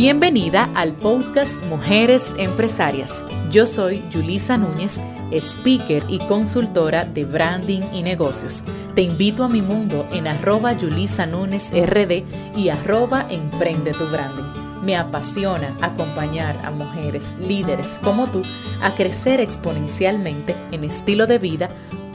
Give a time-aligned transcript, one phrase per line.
[0.00, 3.24] Bienvenida al podcast Mujeres Empresarias.
[3.50, 5.00] Yo soy Julisa Núñez,
[5.32, 8.62] speaker y consultora de branding y negocios.
[8.94, 12.22] Te invito a mi mundo en arroba Yulisa Núñez RD
[12.56, 14.84] y arroba Emprende tu Branding.
[14.84, 18.42] Me apasiona acompañar a mujeres líderes como tú
[18.80, 21.70] a crecer exponencialmente en estilo de vida,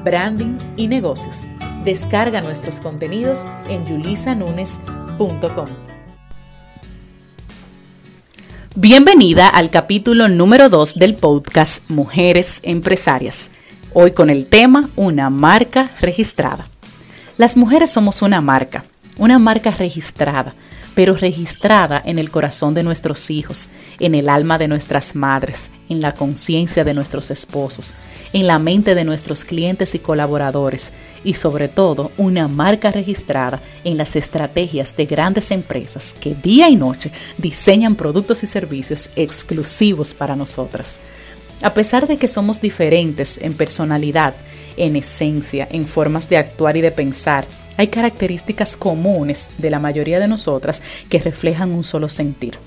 [0.05, 1.47] branding y negocios.
[1.83, 5.92] Descarga nuestros contenidos en yulisanunes.com.
[8.75, 13.51] Bienvenida al capítulo número 2 del podcast Mujeres Empresarias.
[13.93, 16.67] Hoy con el tema Una marca registrada.
[17.37, 18.83] Las mujeres somos una marca,
[19.15, 20.55] una marca registrada
[20.95, 26.01] pero registrada en el corazón de nuestros hijos, en el alma de nuestras madres, en
[26.01, 27.95] la conciencia de nuestros esposos,
[28.31, 30.91] en la mente de nuestros clientes y colaboradores
[31.23, 36.75] y sobre todo una marca registrada en las estrategias de grandes empresas que día y
[36.75, 40.99] noche diseñan productos y servicios exclusivos para nosotras.
[41.61, 44.35] A pesar de que somos diferentes en personalidad,
[44.75, 47.45] en esencia, en formas de actuar y de pensar,
[47.77, 52.57] hay características comunes de la mayoría de nosotras que reflejan un solo sentir.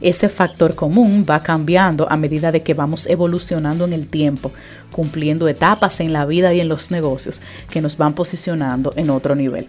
[0.00, 4.50] Ese factor común va cambiando a medida de que vamos evolucionando en el tiempo,
[4.90, 9.34] cumpliendo etapas en la vida y en los negocios que nos van posicionando en otro
[9.34, 9.66] nivel.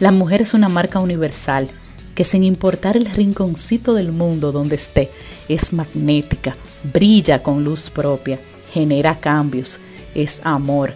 [0.00, 1.68] La mujer es una marca universal
[2.16, 5.10] que sin importar el rinconcito del mundo donde esté,
[5.48, 6.56] es magnética,
[6.92, 8.40] brilla con luz propia,
[8.72, 9.78] genera cambios,
[10.14, 10.94] es amor,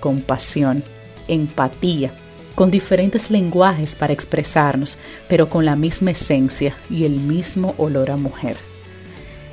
[0.00, 0.84] compasión,
[1.26, 2.12] empatía,
[2.54, 8.16] con diferentes lenguajes para expresarnos, pero con la misma esencia y el mismo olor a
[8.16, 8.56] mujer.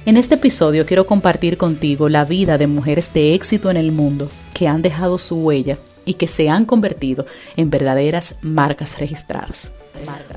[0.06, 4.32] En este episodio quiero compartir contigo la vida de mujeres de éxito en el mundo
[4.54, 9.72] que han dejado su huella y que se han convertido en verdaderas marcas registradas.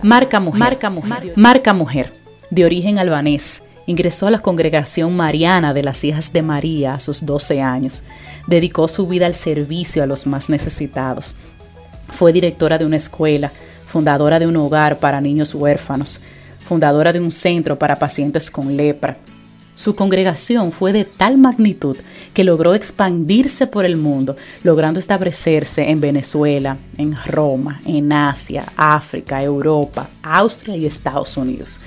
[0.03, 2.13] Marca Mujer, marca mujer, marca mujer
[2.51, 7.25] de origen albanés, ingresó a la congregación mariana de las hijas de María a sus
[7.25, 8.05] 12 años.
[8.47, 11.35] Dedicó su vida al servicio a los más necesitados
[12.09, 13.53] fue directora de una escuela,
[13.87, 16.21] fundadora de un hogar para niños huérfanos,
[16.65, 19.17] fundadora de un centro para pacientes con lepra.
[19.77, 21.97] Su congregación fue de tal magnitud
[22.33, 29.43] que logró expandirse por el mundo, logrando establecerse en Venezuela, en Roma, en Asia, África,
[29.43, 31.81] Europa, Austria y Estados Unidos.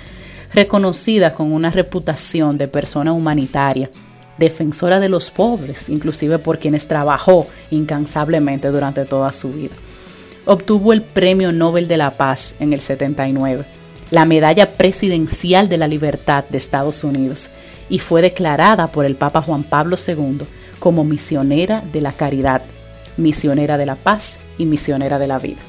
[0.53, 3.89] Reconocida con una reputación de persona humanitaria,
[4.37, 9.75] defensora de los pobres, inclusive por quienes trabajó incansablemente durante toda su vida
[10.47, 13.65] obtuvo el Premio Nobel de la Paz en el 79,
[14.11, 17.49] la Medalla Presidencial de la Libertad de Estados Unidos
[17.89, 20.39] y fue declarada por el Papa Juan Pablo II
[20.79, 22.61] como misionera de la caridad,
[23.17, 25.59] misionera de la paz y misionera de la vida.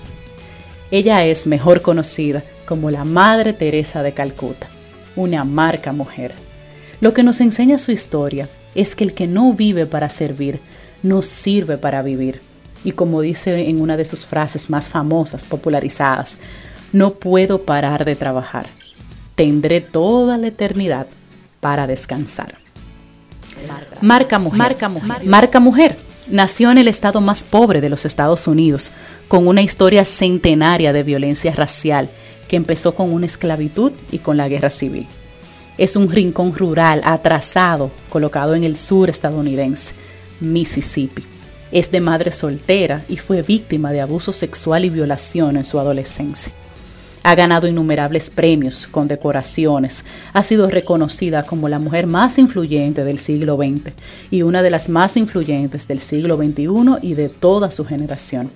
[0.93, 4.69] Ella es mejor conocida como la Madre Teresa de Calcuta,
[5.17, 6.35] una marca mujer.
[7.01, 10.61] Lo que nos enseña su historia es que el que no vive para servir,
[11.03, 12.48] no sirve para vivir.
[12.85, 16.39] Y como dice en una de sus frases más famosas, popularizadas,
[16.93, 18.67] no puedo parar de trabajar.
[19.35, 21.07] Tendré toda la eternidad
[21.61, 22.55] para descansar.
[24.01, 25.97] Marca mujer, marca mujer, marca mujer.
[26.31, 28.93] Nació en el estado más pobre de los Estados Unidos,
[29.29, 32.11] con una historia centenaria de violencia racial
[32.49, 35.07] que empezó con una esclavitud y con la guerra civil.
[35.79, 39.95] Es un rincón rural atrasado colocado en el sur estadounidense,
[40.41, 41.38] Mississippi
[41.73, 46.53] es de madre soltera y fue víctima de abuso sexual y violación en su adolescencia.
[47.23, 53.57] Ha ganado innumerables premios, condecoraciones, ha sido reconocida como la mujer más influyente del siglo
[53.57, 53.93] XX
[54.31, 56.69] y una de las más influyentes del siglo XXI
[57.03, 58.51] y de toda su generación.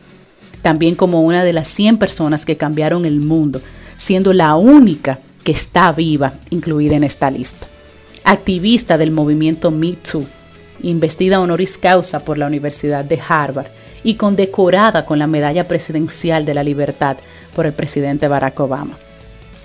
[0.62, 3.61] También como una de las 100 personas que cambiaron el mundo,
[3.97, 7.67] siendo la única que está viva incluida en esta lista.
[8.25, 10.25] Activista del movimiento Me Too,
[10.81, 13.69] investida honoris causa por la Universidad de Harvard
[14.05, 17.16] y condecorada con la Medalla Presidencial de la Libertad
[17.55, 18.99] por el presidente Barack Obama.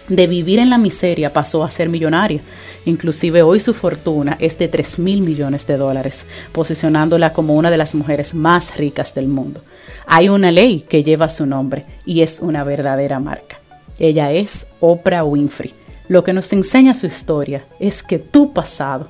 [0.09, 2.39] De vivir en la miseria pasó a ser millonaria.
[2.85, 7.77] Inclusive hoy su fortuna es de 3 mil millones de dólares, posicionándola como una de
[7.77, 9.61] las mujeres más ricas del mundo.
[10.05, 13.59] Hay una ley que lleva su nombre y es una verdadera marca.
[13.99, 15.73] Ella es Oprah Winfrey.
[16.07, 19.09] Lo que nos enseña su historia es que tu pasado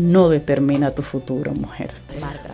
[0.00, 1.90] no determina tu futuro, mujer.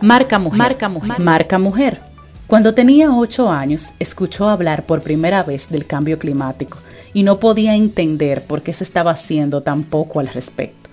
[0.01, 0.57] Marca mujer.
[0.57, 1.19] Marca mujer.
[1.19, 1.99] Marca mujer.
[2.45, 6.77] Cuando tenía ocho años, escuchó hablar por primera vez del cambio climático
[7.13, 10.89] y no podía entender por qué se estaba haciendo tan poco al respecto.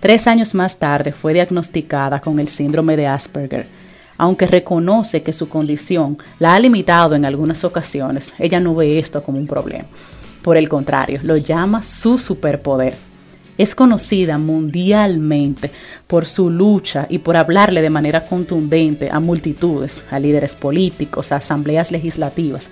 [0.00, 3.68] Tres años más tarde fue diagnosticada con el síndrome de Asperger.
[4.18, 9.22] Aunque reconoce que su condición la ha limitado en algunas ocasiones, ella no ve esto
[9.22, 9.86] como un problema.
[10.42, 13.11] Por el contrario, lo llama su superpoder
[13.58, 15.70] Es conocida mundialmente
[16.06, 21.36] por su lucha y por hablarle de manera contundente a multitudes, a líderes políticos, a
[21.36, 22.70] asambleas legislativas,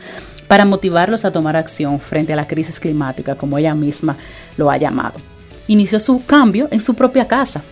[0.48, 4.16] para motivarlos a tomar acción frente a la crisis climática, como ella misma
[4.56, 5.20] lo ha llamado.
[5.68, 7.62] Inició su cambio en su propia casa,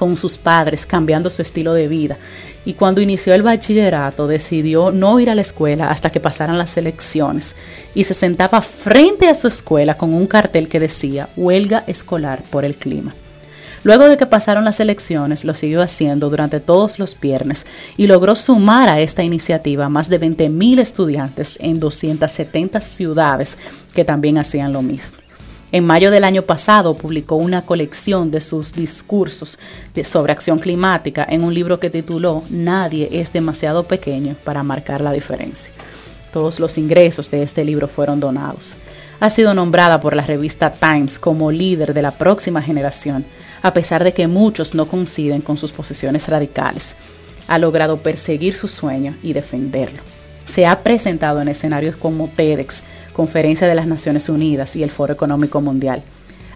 [0.00, 2.16] con sus padres, cambiando su estilo de vida.
[2.64, 6.78] Y cuando inició el bachillerato decidió no ir a la escuela hasta que pasaran las
[6.78, 7.54] elecciones
[7.94, 12.64] y se sentaba frente a su escuela con un cartel que decía huelga escolar por
[12.64, 13.12] el clima.
[13.82, 17.66] Luego de que pasaron las elecciones, lo siguió haciendo durante todos los viernes
[17.98, 23.58] y logró sumar a esta iniciativa más de 20.000 estudiantes en 270 ciudades
[23.92, 25.18] que también hacían lo mismo.
[25.72, 29.58] En mayo del año pasado publicó una colección de sus discursos
[30.02, 35.12] sobre acción climática en un libro que tituló Nadie es demasiado pequeño para marcar la
[35.12, 35.72] diferencia.
[36.32, 38.74] Todos los ingresos de este libro fueron donados.
[39.20, 43.24] Ha sido nombrada por la revista Times como líder de la próxima generación,
[43.62, 46.96] a pesar de que muchos no coinciden con sus posiciones radicales.
[47.46, 50.19] Ha logrado perseguir su sueño y defenderlo.
[50.50, 52.82] Se ha presentado en escenarios como TEDx,
[53.12, 56.02] Conferencia de las Naciones Unidas y el Foro Económico Mundial.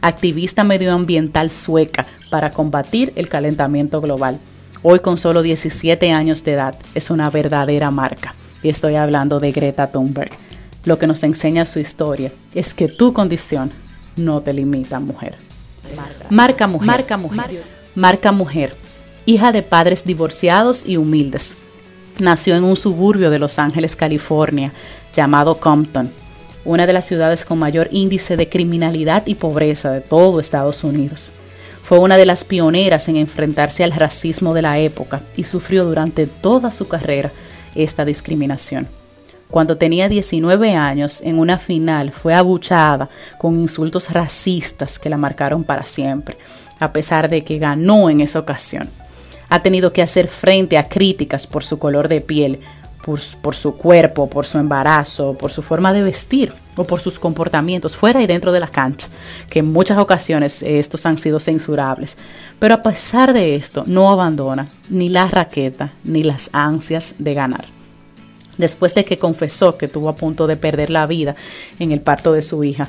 [0.01, 4.41] Activista medioambiental sueca para combatir el calentamiento global.
[4.83, 8.35] Hoy con solo 17 años de edad es una verdadera marca.
[8.65, 10.33] Y estoy hablando de Greta Thunberg.
[10.85, 13.71] Lo que nos enseña su historia es que tu condición
[14.17, 15.39] no te limita, mujer.
[16.31, 16.87] Marca mujer.
[16.89, 17.63] Marca mujer.
[17.95, 18.75] Marca mujer.
[19.25, 21.57] Hija de padres divorciados y humildes.
[22.19, 24.73] Nació en un suburbio de Los Ángeles, California,
[25.13, 26.11] llamado Compton
[26.65, 31.33] una de las ciudades con mayor índice de criminalidad y pobreza de todo Estados Unidos.
[31.83, 36.27] Fue una de las pioneras en enfrentarse al racismo de la época y sufrió durante
[36.27, 37.31] toda su carrera
[37.75, 38.89] esta discriminación.
[39.51, 45.63] Cuando tenía 19 años, en una final fue abuchada con insultos racistas que la marcaron
[45.63, 46.39] para siempre,
[46.81, 48.89] a pesar de que ganó en esa ocasión.
[49.55, 52.59] Ha tenido que hacer frente a críticas por su color de piel,
[53.05, 57.95] por, su cuerpo, por su embarazo, por su forma de vestir o por sus comportamientos
[57.95, 59.07] fuera y dentro de la cancha,
[59.49, 62.17] que en muchas ocasiones estos han sido censurables.
[62.59, 67.67] Pero a pesar de esto, no abandona ni la raqueta ni las ansias de ganar.
[68.59, 71.37] Después de que confesó que estuvo a punto de perder la vida
[71.79, 72.89] en el parto de su hija,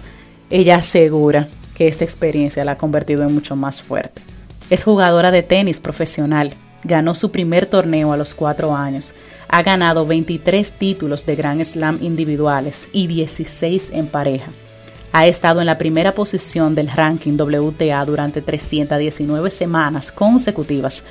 [0.50, 4.23] ella asegura que esta experiencia la ha convertido en mucho más fuerte.
[4.69, 6.51] Es jugadora de tenis profesional,
[6.83, 9.13] ganó su primer torneo a los cuatro años,
[9.47, 14.51] ha ganado 23 títulos de Grand Slam individuales y 16 en pareja.
[15.12, 21.06] Ha estado en la primera posición del ranking WTA durante 319 semanas consecutivas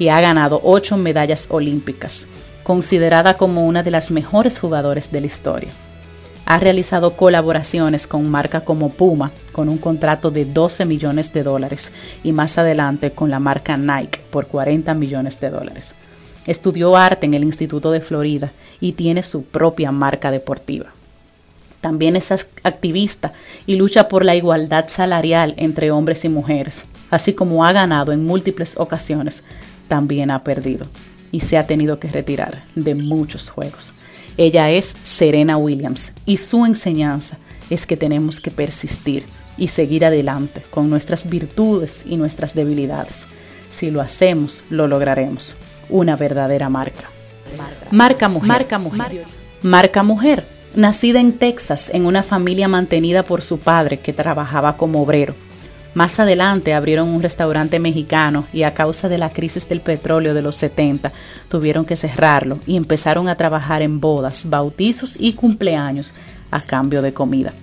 [0.00, 2.26] y ha ganado 8 medallas olímpicas,
[2.64, 5.70] considerada como una de las mejores jugadoras de la historia.
[6.46, 11.92] Ha realizado colaboraciones con marcas como Puma, con un contrato de 12 millones de dólares,
[12.22, 15.96] y más adelante con la marca Nike por 40 millones de dólares.
[16.46, 20.86] Estudió arte en el Instituto de Florida y tiene su propia marca deportiva.
[21.80, 22.30] También es
[22.62, 23.32] activista
[23.66, 26.86] y lucha por la igualdad salarial entre hombres y mujeres.
[27.10, 29.42] Así como ha ganado en múltiples ocasiones,
[29.88, 30.86] también ha perdido
[31.32, 33.94] y se ha tenido que retirar de muchos juegos.
[34.36, 37.38] Ella es Serena Williams y su enseñanza
[37.70, 39.24] es que tenemos que persistir
[39.56, 43.26] y seguir adelante con nuestras virtudes y nuestras debilidades.
[43.70, 45.56] Si lo hacemos, lo lograremos
[45.88, 47.10] una verdadera marca.
[47.90, 48.48] Marca mujer.
[48.48, 49.24] Marca mujer.
[49.62, 50.44] Marca mujer.
[50.74, 55.34] Nacida en Texas en una familia mantenida por su padre que trabajaba como obrero.
[55.96, 60.42] Más adelante abrieron un restaurante mexicano y a causa de la crisis del petróleo de
[60.42, 61.10] los 70
[61.48, 66.12] tuvieron que cerrarlo y empezaron a trabajar en bodas, bautizos y cumpleaños
[66.50, 67.54] a cambio de comida.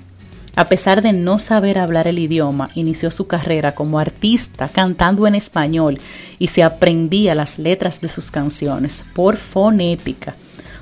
[0.56, 5.36] A pesar de no saber hablar el idioma, inició su carrera como artista cantando en
[5.36, 6.00] español
[6.40, 10.34] y se aprendía las letras de sus canciones por fonética.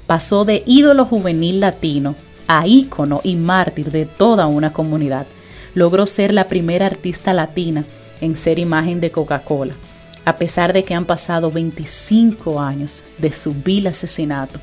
[0.08, 2.15] Pasó de ídolo juvenil latino
[2.48, 5.25] a ícono y mártir de toda una comunidad.
[5.73, 7.85] Logró ser la primera artista latina
[8.19, 9.73] en ser imagen de Coca-Cola.
[10.25, 14.59] A pesar de que han pasado 25 años de su vil asesinato,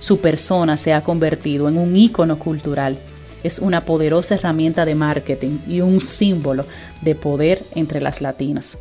[0.00, 2.98] su persona se ha convertido en un ícono cultural
[3.42, 6.64] es una poderosa herramienta de marketing y un símbolo
[7.00, 8.78] de poder entre las latinas.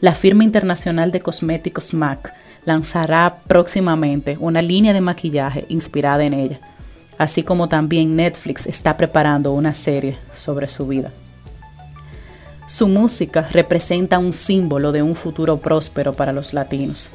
[0.00, 2.32] La firma internacional de cosméticos MAC
[2.64, 6.60] lanzará próximamente una línea de maquillaje inspirada en ella,
[7.18, 11.10] así como también Netflix está preparando una serie sobre su vida.
[12.66, 17.10] Su música representa un símbolo de un futuro próspero para los latinos,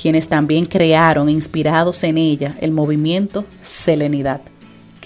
[0.00, 4.40] quienes también crearon, inspirados en ella, el movimiento Selenidad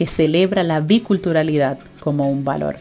[0.01, 2.79] que celebra la biculturalidad como un valor.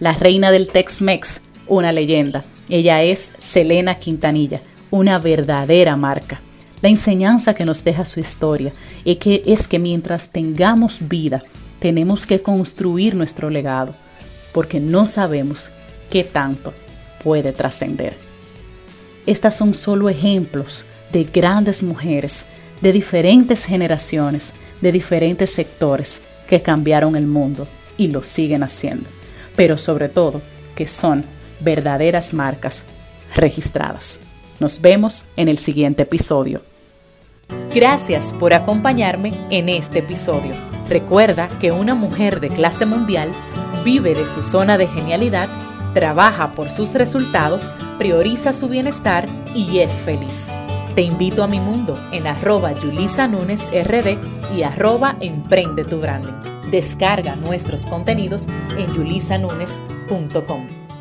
[0.00, 2.44] La reina del Tex-Mex una leyenda.
[2.68, 4.60] Ella es Selena Quintanilla,
[4.90, 6.40] una verdadera marca.
[6.82, 8.72] La enseñanza que nos deja su historia
[9.04, 11.40] es que, es que mientras tengamos vida,
[11.78, 13.94] tenemos que construir nuestro legado,
[14.52, 15.70] porque no sabemos
[16.10, 16.72] qué tanto
[17.22, 18.16] puede trascender.
[19.26, 22.46] Estas son solo ejemplos de grandes mujeres
[22.80, 29.08] de diferentes generaciones, de diferentes sectores que cambiaron el mundo y lo siguen haciendo,
[29.56, 30.42] pero sobre todo
[30.74, 31.24] que son
[31.60, 32.84] verdaderas marcas
[33.34, 34.20] registradas.
[34.60, 36.62] Nos vemos en el siguiente episodio.
[37.74, 40.54] Gracias por acompañarme en este episodio.
[40.88, 43.32] Recuerda que una mujer de clase mundial
[43.84, 45.48] vive de su zona de genialidad,
[45.96, 50.48] trabaja por sus resultados, prioriza su bienestar y es feliz.
[50.94, 54.18] Te invito a mi mundo en arroba Yulisa Núñez RD
[54.54, 56.70] y arroba Emprende tu Branding.
[56.70, 60.85] Descarga nuestros contenidos en yulisanunes.com.